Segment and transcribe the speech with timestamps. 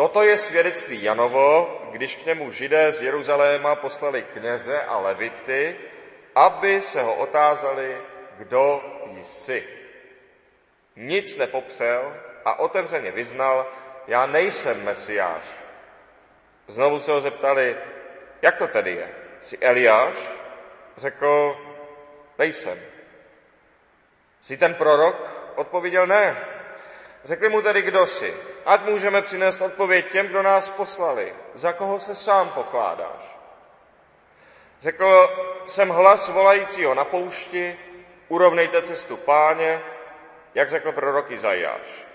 [0.00, 5.76] Toto je svědectví Janovo, když k němu židé z Jeruzaléma poslali kněze a levity,
[6.34, 7.98] aby se ho otázali,
[8.36, 8.82] kdo
[9.22, 9.68] jsi.
[10.96, 13.66] Nic nepopřel a otevřeně vyznal,
[14.06, 15.44] já nejsem mesiáš.
[16.66, 17.76] Znovu se ho zeptali,
[18.42, 19.08] jak to tedy je?
[19.40, 20.16] Jsi Eliáš?
[20.96, 21.56] Řekl,
[22.38, 22.78] nejsem.
[24.42, 25.30] Jsi ten prorok?
[25.54, 26.36] Odpověděl ne.
[27.24, 28.34] Řekli mu tedy, kdo jsi.
[28.66, 31.34] Ať můžeme přinést odpověď těm, kdo nás poslali.
[31.54, 33.38] Za koho se sám pokládáš?
[34.80, 35.30] Řekl,
[35.66, 37.78] jsem hlas volajícího na poušti,
[38.28, 39.82] urovnejte cestu páně,
[40.54, 42.06] jak řekl prorok Izajáš.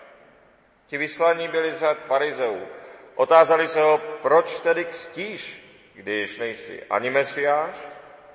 [0.87, 2.67] Ti vyslaní byli z řad farizeů.
[3.15, 7.75] Otázali se ho, proč tedy kstíš, když nejsi ani Mesiáš,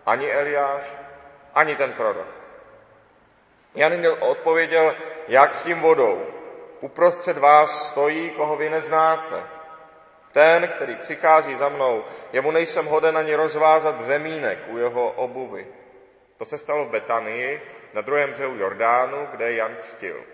[0.07, 0.85] ani Eliáš,
[1.55, 2.27] ani ten prorok.
[3.75, 4.95] Jan odpověděl,
[5.29, 6.40] jak s tím vodou.
[6.81, 9.43] Uprostřed vás stojí, koho vy neznáte.
[10.33, 15.67] Ten, který přichází za mnou, jemu nejsem hoden ani rozvázat zemínek u jeho obuvy.
[16.39, 17.63] To se stalo v Betanii,
[17.95, 20.25] na druhém břehu Jordánu, kde Jan křtil.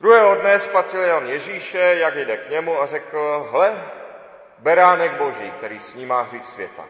[0.00, 3.82] Druhého dne spatřil Jan Ježíše, jak jde k němu a řekl, hle,
[4.58, 6.88] beránek boží, který snímá hřích světa.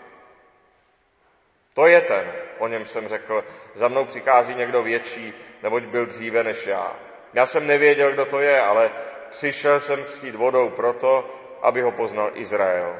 [1.74, 6.44] To je ten, o něm jsem řekl, za mnou přichází někdo větší, neboť byl dříve
[6.44, 6.96] než já.
[7.36, 8.90] Já jsem nevěděl, kdo to je, ale
[9.30, 11.30] přišel jsem křtít vodou proto,
[11.62, 12.96] aby ho poznal Izrael.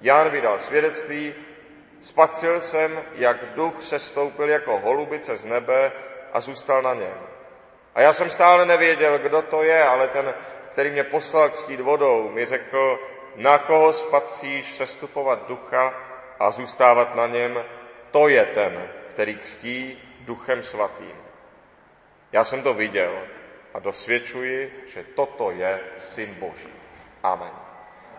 [0.00, 1.34] Ján vydal svědectví,
[2.02, 5.92] spatřil jsem, jak duch se stoupil jako holubice z nebe
[6.32, 7.14] a zůstal na něm.
[7.94, 10.34] A já jsem stále nevěděl, kdo to je, ale ten,
[10.72, 12.98] který mě poslal křtít vodou, mi řekl,
[13.36, 15.94] na koho spatříš sestupovat ducha
[16.40, 17.64] a zůstávat na něm,
[18.10, 21.14] to je ten, který křtí duchem svatým.
[22.32, 23.22] Já jsem to viděl
[23.74, 26.68] a dosvědčuji, že toto je syn Boží.
[27.22, 27.52] Amen.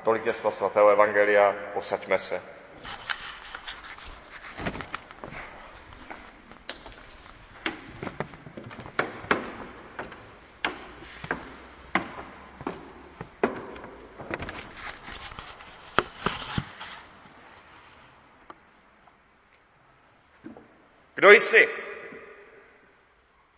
[0.03, 2.41] Tolik je slov svatého Evangelia, posaďme se.
[21.15, 21.90] Kdo jsi?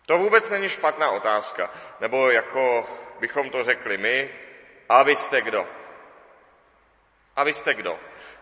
[0.06, 1.70] To vůbec není špatná otázka.
[2.00, 2.86] Nebo jako
[3.20, 4.30] bychom to řekli my,
[4.88, 5.66] a vy jste kdo?
[7.36, 7.98] A vy jste kdo?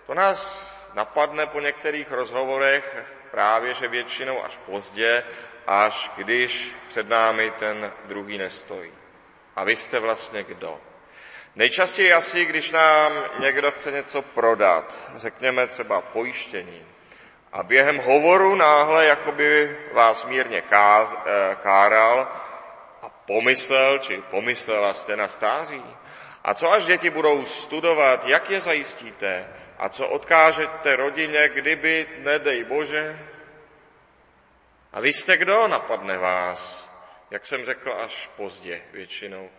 [0.07, 5.25] To nás napadne po některých rozhovorech právě, že většinou až pozdě,
[5.67, 8.93] až když před námi ten druhý nestojí.
[9.57, 10.81] A vy jste vlastně kdo?
[11.57, 16.87] Nejčastěji asi, když nám někdo chce něco prodat, řekněme třeba pojištění,
[17.53, 22.29] a během hovoru náhle jakoby vás mírně káz, eh, káral
[23.03, 25.85] a pomyslel, či pomyslela jste na stáří.
[26.45, 29.49] A co až děti budou studovat, jak je zajistíte?
[29.79, 33.19] A co odkážete rodině, kdyby, nedej Bože?
[34.93, 36.91] A vy jste kdo, napadne vás,
[37.31, 39.51] jak jsem řekl až pozdě většinou.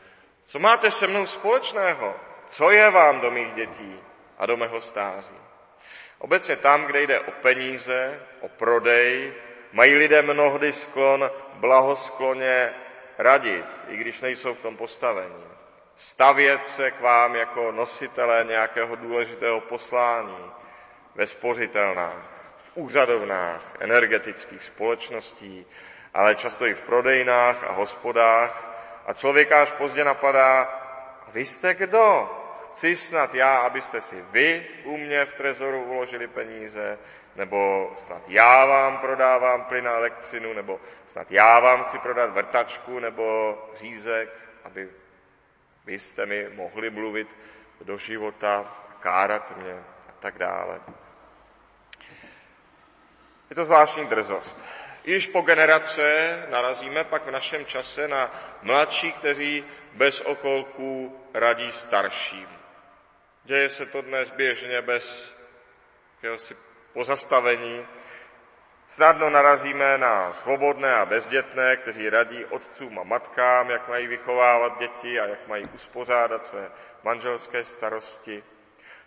[0.43, 2.15] Co máte se mnou společného?
[2.49, 3.99] Co je vám do mých dětí
[4.37, 5.35] a do mého stáří?
[6.19, 9.33] Obecně tam, kde jde o peníze, o prodej,
[9.71, 12.73] mají lidé mnohdy sklon blahoskloně
[13.17, 15.43] radit, i když nejsou v tom postavení.
[15.95, 20.51] Stavět se k vám jako nositelé nějakého důležitého poslání
[21.15, 22.23] ve spořitelnách,
[22.57, 25.65] v úřadovnách, energetických společností,
[26.13, 28.69] ale často i v prodejnách a hospodách.
[29.05, 30.79] A člověka až pozdě napadá,
[31.27, 32.29] vy jste kdo?
[32.73, 36.97] Chci snad já, abyste si vy u mě v trezoru uložili peníze,
[37.35, 42.99] nebo snad já vám prodávám plyn a elektřinu, nebo snad já vám chci prodat vrtačku
[42.99, 44.29] nebo řízek,
[44.63, 44.89] aby
[45.85, 47.27] vy jste mi mohli mluvit
[47.81, 49.73] do života, kárat mě
[50.09, 50.81] a tak dále.
[53.49, 54.65] Je to zvláštní drzost.
[55.03, 59.63] Již po generace narazíme pak v našem čase na mladší, kteří
[59.93, 62.62] bez okolků radí starším.
[63.45, 65.33] Děje se to dnes běžně bez
[66.15, 66.57] jakéhosi
[66.93, 67.87] pozastavení.
[68.87, 75.19] Snadno narazíme na svobodné a bezdětné, kteří radí otcům a matkám, jak mají vychovávat děti
[75.19, 76.71] a jak mají uspořádat své
[77.03, 78.43] manželské starosti.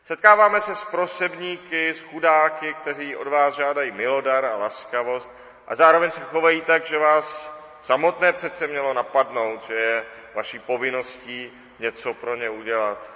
[0.05, 5.33] Setkáváme se s prosebníky, s chudáky, kteří od vás žádají milodar a laskavost
[5.67, 7.53] a zároveň se chovají tak, že vás
[7.83, 10.05] samotné přece mělo napadnout, že je
[10.35, 13.13] vaší povinností něco pro ně udělat.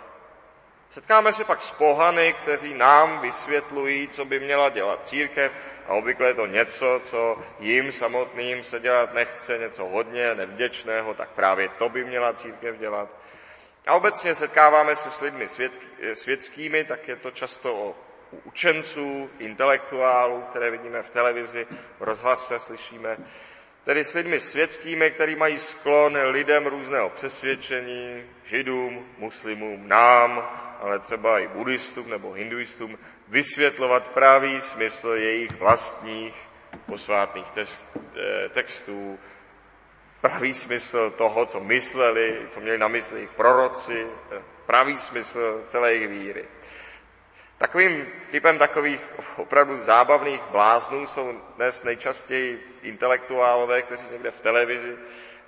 [0.91, 5.53] Setkáme se pak s pohany, kteří nám vysvětlují, co by měla dělat církev
[5.87, 11.29] a obvykle je to něco, co jim samotným se dělat nechce, něco hodně nevděčného, tak
[11.29, 13.09] právě to by měla církev dělat.
[13.87, 15.73] A obecně setkáváme se s lidmi svět,
[16.15, 17.95] světskými, tak je to často o
[18.33, 21.67] u učenců, intelektuálů, které vidíme v televizi,
[21.99, 23.17] v rozhlase slyšíme,
[23.85, 30.51] tedy s lidmi světskými, kteří mají sklon lidem různého přesvědčení, židům, muslimům, nám,
[30.81, 32.99] ale třeba i buddhistům nebo hinduistům,
[33.29, 36.35] vysvětlovat pravý smysl jejich vlastních
[36.87, 39.19] posvátných eh, textů,
[40.21, 45.93] pravý smysl toho, co mysleli, co měli na mysli jejich proroci, eh, pravý smysl celé
[45.95, 46.45] jejich víry.
[47.61, 49.01] Takovým typem takových
[49.37, 54.97] opravdu zábavných bláznů jsou dnes nejčastěji intelektuálové, kteří někde v televizi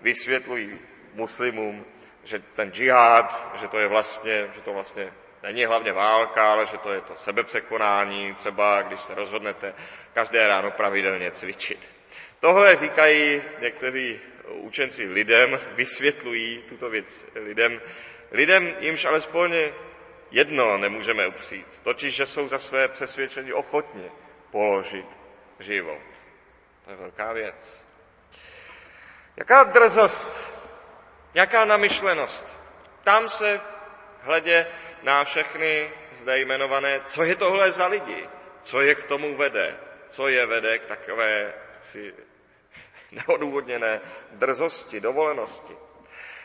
[0.00, 0.78] vysvětlují
[1.14, 1.84] muslimům,
[2.24, 5.12] že ten džihad, že to je vlastně, že to vlastně
[5.42, 9.74] není hlavně válka, ale že to je to sebepřekonání, třeba když se rozhodnete
[10.14, 11.90] každé ráno pravidelně cvičit.
[12.40, 17.80] Tohle říkají někteří učenci lidem, vysvětlují tuto věc lidem,
[18.30, 19.54] lidem jimž alespoň
[20.32, 24.10] jedno nemůžeme upřít, totiž, že jsou za své přesvědčení ochotni
[24.50, 25.06] položit
[25.58, 26.02] život.
[26.84, 27.84] To je velká věc.
[29.36, 30.44] Jaká drzost,
[31.34, 32.58] jaká namyšlenost.
[33.04, 33.60] Tam se
[34.20, 34.66] hledě
[35.02, 38.28] na všechny zde jmenované, co je tohle za lidi,
[38.62, 39.76] co je k tomu vede,
[40.08, 42.14] co je vede k takové si
[43.12, 44.00] neodůvodněné
[44.32, 45.76] drzosti, dovolenosti.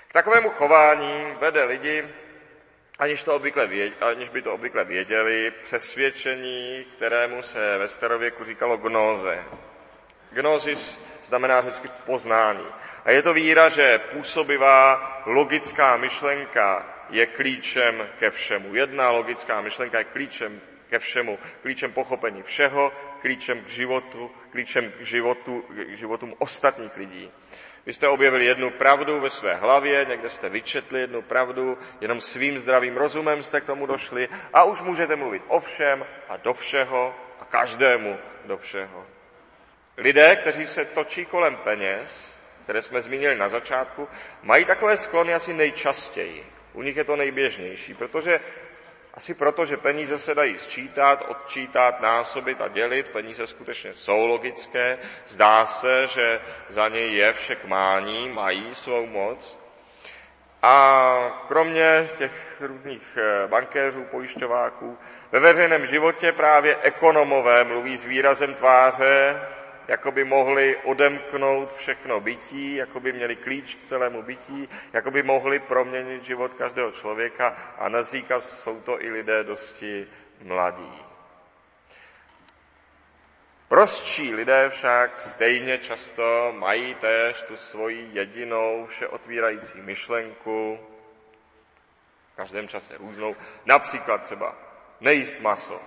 [0.07, 2.09] K takovému chování vede lidi,
[2.99, 8.77] aniž, to obvykle věděli, aniž by to obvykle věděli, přesvědčení, kterému se ve starověku říkalo
[8.77, 9.43] gnóze.
[10.31, 12.65] Gnosis znamená řecky poznání.
[13.05, 18.75] A je to víra, že působivá logická myšlenka je klíčem ke všemu.
[18.75, 22.91] Jedna logická myšlenka je klíčem ke všemu, klíčem pochopení všeho,
[23.21, 27.31] klíčem k životu, klíčem k, životu, k životům ostatních lidí.
[27.87, 32.59] Vy jste objevili jednu pravdu ve své hlavě, někde jste vyčetli jednu pravdu, jenom svým
[32.59, 37.15] zdravým rozumem jste k tomu došli a už můžete mluvit o všem a do všeho
[37.39, 39.07] a každému do všeho.
[39.97, 44.07] Lidé, kteří se točí kolem peněz, které jsme zmínili na začátku,
[44.43, 46.45] mají takové sklony asi nejčastěji.
[46.73, 48.39] U nich je to nejběžnější, protože
[49.17, 54.97] asi proto, že peníze se dají sčítat, odčítat, násobit a dělit, peníze skutečně jsou logické,
[55.27, 59.59] zdá se, že za ně je vše k mání, mají svou moc.
[60.61, 64.97] A kromě těch různých eh, bankéřů, pojišťováků,
[65.31, 69.41] ve veřejném životě právě ekonomové mluví s výrazem tváře,
[69.87, 75.23] jako by mohli odemknout všechno bytí, jako by měli klíč k celému bytí, jako by
[75.23, 77.47] mohli proměnit život každého člověka
[77.77, 80.07] a nazíka jsou to i lidé dosti
[80.41, 81.05] mladí.
[83.67, 90.79] Prostší lidé však stejně často mají též tu svoji jedinou vše otvírající myšlenku,
[92.33, 93.35] v každém čase různou,
[93.65, 94.55] například třeba
[95.01, 95.81] nejíst maso,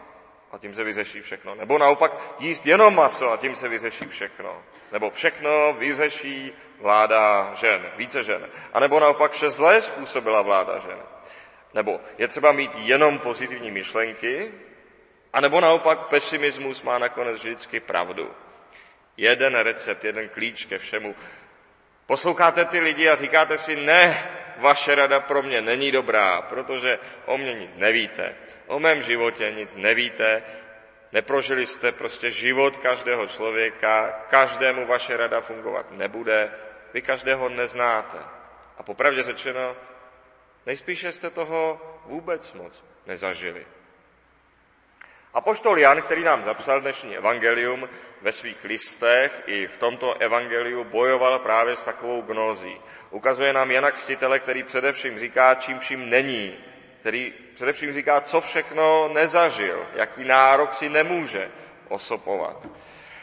[0.53, 1.55] a tím se vyřeší všechno.
[1.55, 4.63] Nebo naopak jíst jenom maso a tím se vyřeší všechno.
[4.93, 8.49] Nebo všechno vyřeší vláda žen, více žen.
[8.73, 10.99] A nebo naopak vše zlé způsobila vláda žen.
[11.75, 14.53] Nebo je třeba mít jenom pozitivní myšlenky,
[15.33, 18.31] a nebo naopak pesimismus má nakonec vždycky pravdu.
[19.17, 21.15] Jeden recept, jeden klíč ke všemu.
[22.07, 27.39] Posloucháte ty lidi a říkáte si, ne, vaše rada pro mě není dobrá, protože o
[27.39, 28.35] mě nic nevíte.
[28.67, 30.43] O mém životě nic nevíte,
[31.13, 36.53] neprožili jste prostě život každého člověka, každému vaše rada fungovat nebude,
[36.95, 38.19] vy každého neznáte.
[38.79, 39.77] A popravdě řečeno,
[40.67, 43.67] nejspíše jste toho vůbec moc nezažili.
[45.35, 47.89] A poštol Jan, který nám zapsal dnešní evangelium,
[48.23, 52.81] ve svých listech i v tomto evangeliu bojoval právě s takovou gnózí.
[53.11, 56.55] Ukazuje nám Jana Kstitele, který především říká, čím vším není,
[57.01, 61.51] který především říká, co všechno nezažil, jaký nárok si nemůže
[61.89, 62.67] osobovat.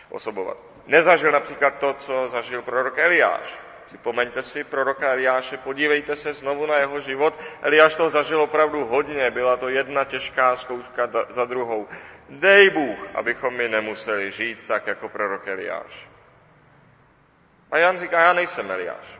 [0.09, 0.57] osobovat.
[0.85, 3.66] Nezažil například to, co zažil prorok Eliáš.
[3.87, 7.39] Připomeňte si proroka Eliáše, podívejte se znovu na jeho život.
[7.61, 11.87] Eliáš to zažil opravdu hodně, byla to jedna těžká zkouška za druhou.
[12.29, 16.07] Dej Bůh, abychom my nemuseli žít tak jako prorok Eliáš.
[17.71, 19.19] A Jan říká, já nejsem Eliáš.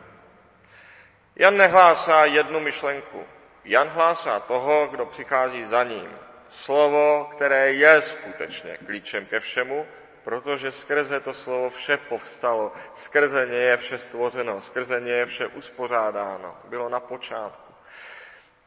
[1.36, 3.24] Jan nehlásá jednu myšlenku.
[3.64, 6.10] Jan hlásá toho, kdo přichází za ním.
[6.48, 9.86] Slovo, které je skutečně klíčem ke všemu,
[10.28, 15.46] protože skrze to slovo vše povstalo, skrze ně je vše stvořeno, skrze ně je vše
[15.46, 16.56] uspořádáno.
[16.64, 17.72] Bylo na počátku.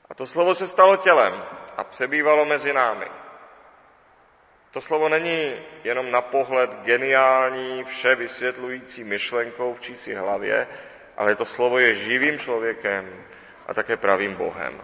[0.09, 1.45] A to slovo se stalo tělem
[1.77, 3.05] a přebývalo mezi námi.
[4.71, 5.53] To slovo není
[5.83, 10.67] jenom na pohled geniální, vše vysvětlující myšlenkou v čísi hlavě,
[11.17, 13.25] ale to slovo je živým člověkem
[13.67, 14.81] a také pravým Bohem.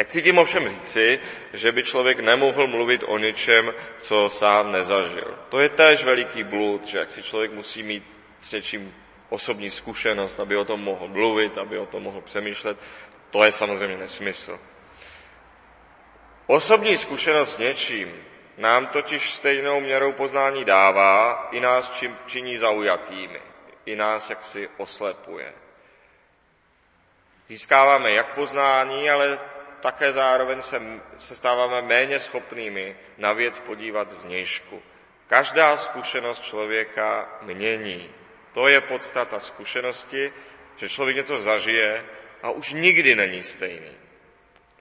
[0.00, 1.20] Nechci tím ovšem říci,
[1.52, 5.38] že by člověk nemohl mluvit o něčem, co sám nezažil.
[5.48, 8.04] To je též veliký blud, že jak si člověk musí mít
[8.38, 8.94] s něčím
[9.28, 12.76] osobní zkušenost, aby o tom mohl mluvit, aby o tom mohl přemýšlet.
[13.30, 14.60] To je samozřejmě nesmysl.
[16.46, 18.24] Osobní zkušenost s něčím
[18.58, 23.40] nám totiž stejnou měrou poznání dává, i nás čím, činí zaujatými,
[23.86, 25.52] i nás jaksi oslepuje.
[27.48, 29.38] Získáváme jak poznání, ale
[29.80, 30.82] také zároveň se,
[31.18, 34.82] se stáváme méně schopnými na věc podívat vnějšku.
[35.26, 38.10] Každá zkušenost člověka mění.
[38.52, 40.32] To je podstata zkušenosti,
[40.76, 42.04] že člověk něco zažije
[42.42, 43.96] a už nikdy není stejný.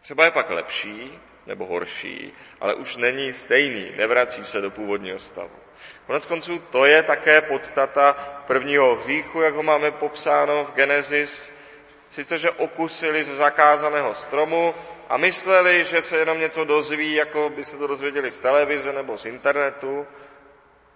[0.01, 5.59] Třeba je pak lepší nebo horší, ale už není stejný, nevrací se do původního stavu.
[6.07, 8.13] Konec konců to je také podstata
[8.47, 11.51] prvního hříchu, jak ho máme popsáno v Genesis,
[12.09, 14.75] sice, že okusili ze zakázaného stromu
[15.09, 19.17] a mysleli, že se jenom něco dozví, jako by se to dozvěděli z televize nebo
[19.17, 20.07] z internetu,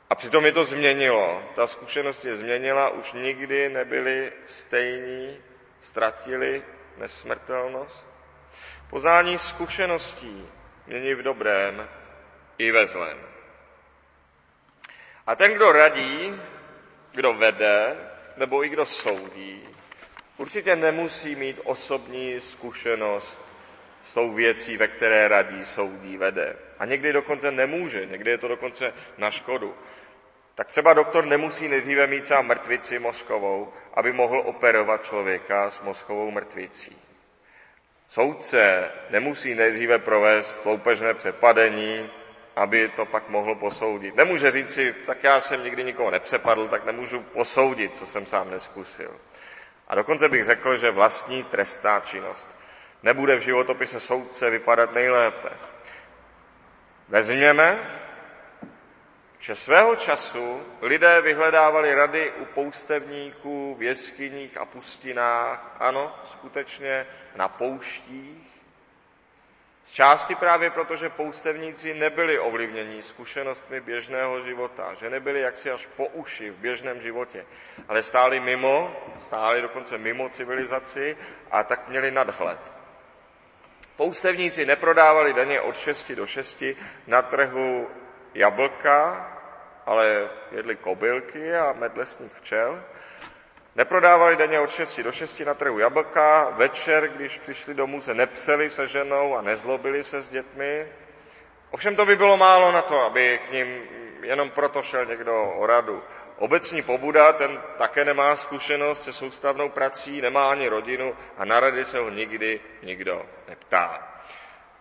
[0.10, 1.43] a přitom je to změnilo.
[1.55, 5.38] Ta zkušenost je změnila, už nikdy nebyli stejní,
[5.82, 6.63] ztratili
[6.98, 8.10] nesmrtelnost.
[8.89, 10.50] Poznání zkušeností
[10.88, 11.89] mění v dobrém
[12.58, 13.17] i ve zlém.
[15.27, 16.41] A ten, kdo radí,
[17.12, 17.96] kdo vede,
[18.38, 19.70] nebo i kdo soudí,
[20.38, 23.44] určitě nemusí mít osobní zkušenost
[24.04, 26.56] s tou věcí, ve které radí, soudí, vede.
[26.80, 29.75] A někdy dokonce nemůže, někdy je to dokonce na škodu.
[30.56, 36.32] Tak třeba doktor nemusí nejdříve mít sám mrtvici mozkovou, aby mohl operovat člověka s mozkovou
[36.32, 36.98] mrtvicí.
[38.08, 42.10] Soudce nemusí nejdříve provést loupežné přepadení,
[42.56, 44.16] aby to pak mohl posoudit.
[44.16, 48.52] Nemůže říct si, tak já jsem nikdy nikoho nepřepadl, tak nemůžu posoudit, co jsem sám
[48.52, 49.20] neskusil.
[49.88, 52.58] A dokonce bych řekl, že vlastní trestná činnost
[53.04, 55.50] nebude v životopise soudce vypadat nejlépe.
[57.10, 57.80] Vezměme,
[59.40, 67.48] že svého času lidé vyhledávali rady u poustevníků v jeskyních a pustinách, ano, skutečně na
[67.48, 68.52] pouštích,
[69.84, 75.86] z části právě proto, že poustevníci nebyli ovlivněni zkušenostmi běžného života, že nebyli jaksi až
[75.86, 77.46] po uši v běžném životě,
[77.88, 81.18] ale stáli mimo, stáli dokonce mimo civilizaci
[81.52, 82.60] a tak měli nadhled.
[83.96, 86.63] Poustevníci neprodávali denně od 6 do 6
[87.08, 87.90] na trhu
[88.34, 89.30] jablka,
[89.86, 92.84] ale jedli kobylky a med lesních včel.
[93.75, 98.70] Neprodávali denně od 6 do 6 na trhu jablka, večer, když přišli domů, se nepseli
[98.70, 100.88] se ženou a nezlobili se s dětmi.
[101.72, 103.84] Ovšem to by bylo málo na to, aby k ním
[104.22, 106.03] jenom proto šel někdo o radu.
[106.38, 111.86] Obecní pobuda, ten také nemá zkušenost se soustavnou prací, nemá ani rodinu a na rady
[111.86, 114.13] se ho nikdy nikdo neptá.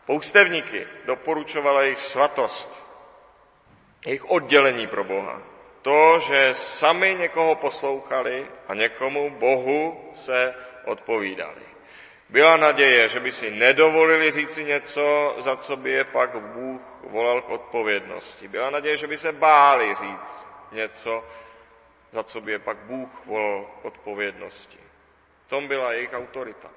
[0.06, 2.82] Poustevníky doporučovala jejich svatost,
[4.06, 5.51] jejich oddělení pro Boha.
[5.82, 11.62] To, že sami někoho poslouchali a někomu Bohu se odpovídali.
[12.28, 17.42] Byla naděje, že by si nedovolili říci něco, za co by je pak Bůh volal
[17.42, 18.48] k odpovědnosti.
[18.48, 21.24] Byla naděje, že by se báli říct něco,
[22.10, 24.78] za co by je pak Bůh volal k odpovědnosti.
[25.46, 26.68] V tom byla jejich autorita.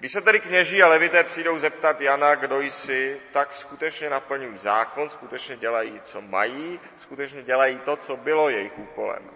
[0.00, 5.10] Když se tedy kněží a levité přijdou zeptat Jana, kdo jsi, tak skutečně naplňují zákon,
[5.10, 9.30] skutečně dělají, co mají, skutečně dělají to, co bylo jejich úkolem.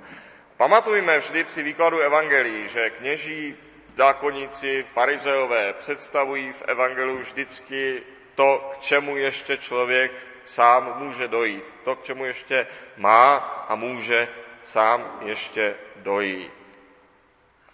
[0.56, 3.56] Pamatujme vždy při výkladu evangelií, že kněží,
[3.96, 8.02] zákonníci, farizeové představují v evangeliu vždycky
[8.34, 10.12] to, k čemu ještě člověk
[10.44, 11.64] sám může dojít.
[11.84, 12.66] To, k čemu ještě
[12.96, 13.36] má
[13.68, 14.28] a může
[14.62, 16.52] sám ještě dojít.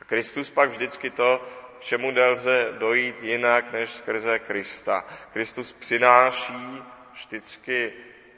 [0.00, 1.46] A Kristus pak vždycky to,
[1.80, 5.04] k čemu nelze dojít jinak než skrze Krista.
[5.32, 6.82] Kristus přináší
[7.12, 7.92] vždycky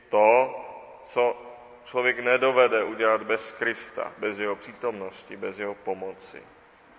[0.09, 0.59] to,
[1.05, 1.37] co
[1.85, 6.43] člověk nedovede udělat bez Krista, bez jeho přítomnosti, bez jeho pomoci.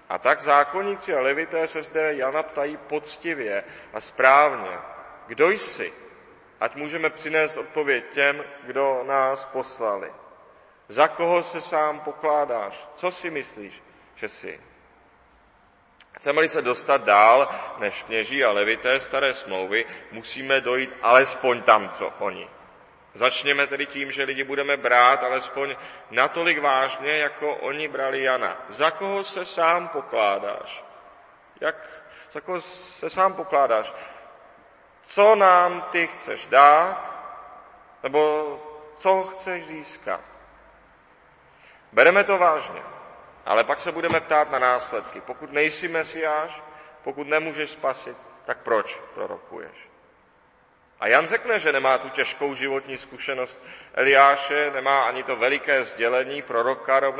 [0.09, 4.77] A tak zákonníci a levité se zde Jana ptají poctivě a správně,
[5.27, 5.93] kdo jsi?
[6.59, 10.11] Ať můžeme přinést odpověď těm, kdo nás poslali.
[10.87, 12.87] Za koho se sám pokládáš?
[12.95, 13.83] Co si myslíš,
[14.15, 14.72] že jsi?
[16.17, 22.13] Chceme-li se dostat dál než kněží a levité staré smlouvy, musíme dojít alespoň tam, co
[22.19, 22.49] oni.
[23.13, 25.75] Začněme tedy tím, že lidi budeme brát alespoň
[26.11, 28.57] natolik vážně, jako oni brali Jana.
[28.69, 30.83] Za koho se sám pokládáš?
[31.61, 31.89] Jak,
[32.31, 33.93] za koho se sám pokládáš?
[35.03, 37.13] Co nám ty chceš dát?
[38.03, 38.59] Nebo
[38.97, 40.21] co chceš získat?
[41.91, 42.81] Bereme to vážně.
[43.45, 45.21] Ale pak se budeme ptát na následky.
[45.21, 46.61] Pokud nejsi mesiáš,
[47.03, 49.89] pokud nemůžeš spasit, tak proč prorokuješ?
[50.99, 56.41] A Jan řekne, že nemá tu těžkou životní zkušenost Eliáše, nemá ani to veliké sdělení
[56.41, 56.99] proroka